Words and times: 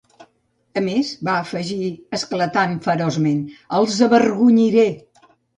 "A 0.79 0.81
més," 0.85 1.11
va 1.27 1.35
afegir, 1.41 1.91
esclatant 2.19 2.75
feroçment, 2.89 3.47
"els 3.81 4.03
avergonyiré". 4.11 4.89